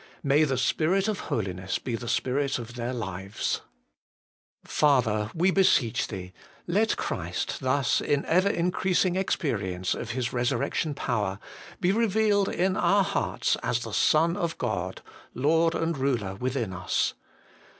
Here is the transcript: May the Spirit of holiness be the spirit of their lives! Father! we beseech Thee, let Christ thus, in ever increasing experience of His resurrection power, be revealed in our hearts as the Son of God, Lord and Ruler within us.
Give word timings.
May 0.23 0.45
the 0.45 0.57
Spirit 0.57 1.07
of 1.07 1.19
holiness 1.29 1.77
be 1.77 1.95
the 1.95 2.07
spirit 2.07 2.57
of 2.57 2.73
their 2.73 2.91
lives! 2.91 3.61
Father! 4.65 5.29
we 5.35 5.51
beseech 5.51 6.07
Thee, 6.07 6.33
let 6.65 6.95
Christ 6.97 7.59
thus, 7.59 8.01
in 8.01 8.25
ever 8.25 8.49
increasing 8.49 9.15
experience 9.15 9.93
of 9.93 10.09
His 10.09 10.33
resurrection 10.33 10.95
power, 10.95 11.37
be 11.79 11.91
revealed 11.91 12.49
in 12.49 12.75
our 12.75 13.03
hearts 13.03 13.57
as 13.61 13.81
the 13.81 13.93
Son 13.93 14.35
of 14.35 14.57
God, 14.57 15.03
Lord 15.35 15.75
and 15.75 15.95
Ruler 15.95 16.33
within 16.33 16.73
us. 16.73 17.13